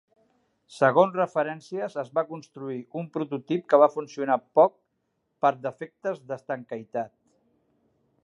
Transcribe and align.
Segons 0.75 1.17
referències 1.17 1.97
es 2.03 2.07
va 2.19 2.23
construir 2.29 2.79
un 3.01 3.11
prototip 3.17 3.67
que 3.73 3.79
va 3.83 3.91
funcionar 3.97 4.39
poc 4.59 4.75
per 5.45 5.53
defectes 5.67 6.23
d'estanquitat. 6.31 7.13